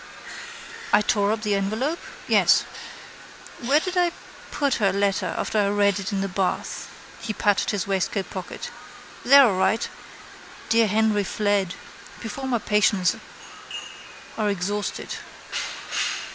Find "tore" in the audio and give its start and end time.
1.01-1.31